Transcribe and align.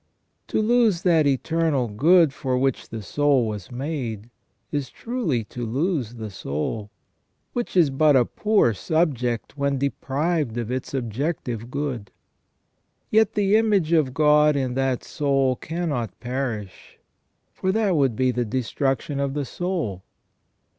To 0.47 0.63
lose 0.63 1.03
that 1.03 1.27
eternal 1.27 1.87
good 1.87 2.33
for 2.33 2.57
which 2.57 2.89
the 2.89 3.03
soul 3.03 3.47
was 3.47 3.71
made, 3.71 4.31
is 4.71 4.89
truly 4.89 5.43
to 5.53 5.63
lose 5.63 6.15
the 6.15 6.31
soul, 6.31 6.89
which 7.53 7.77
is 7.77 7.91
but 7.91 8.15
a 8.15 8.25
poor 8.25 8.73
subject 8.73 9.57
when 9.59 9.77
deprived 9.77 10.57
of 10.57 10.71
its 10.71 10.95
objective 10.95 11.69
good. 11.69 12.09
Yet 13.11 13.33
the 13.33 13.55
image 13.55 13.93
of 13.93 14.11
God 14.15 14.55
in 14.55 14.73
that 14.73 15.03
soul 15.03 15.55
cannot 15.55 16.19
perish, 16.19 16.97
for 17.53 17.71
that 17.71 17.95
would 17.95 18.15
be 18.15 18.31
the 18.31 18.43
destruction 18.43 19.19
of 19.19 19.35
the 19.35 19.45
soul. 19.45 20.01